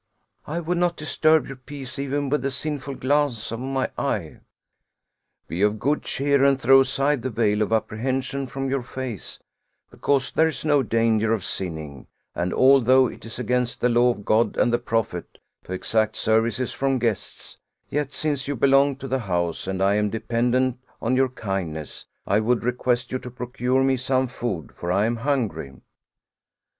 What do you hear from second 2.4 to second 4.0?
the sinful glance of my